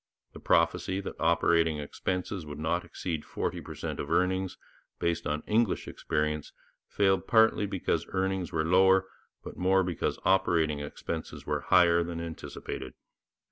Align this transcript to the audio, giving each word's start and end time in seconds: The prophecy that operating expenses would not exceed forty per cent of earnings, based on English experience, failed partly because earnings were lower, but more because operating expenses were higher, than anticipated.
The 0.33 0.39
prophecy 0.39 0.99
that 1.01 1.13
operating 1.19 1.77
expenses 1.77 2.43
would 2.43 2.57
not 2.57 2.83
exceed 2.83 3.23
forty 3.23 3.61
per 3.61 3.75
cent 3.75 3.99
of 3.99 4.09
earnings, 4.09 4.57
based 4.97 5.27
on 5.27 5.43
English 5.45 5.87
experience, 5.87 6.53
failed 6.87 7.27
partly 7.27 7.67
because 7.67 8.07
earnings 8.09 8.51
were 8.51 8.65
lower, 8.65 9.05
but 9.43 9.57
more 9.57 9.83
because 9.83 10.17
operating 10.25 10.79
expenses 10.79 11.45
were 11.45 11.61
higher, 11.61 12.03
than 12.03 12.19
anticipated. 12.19 12.95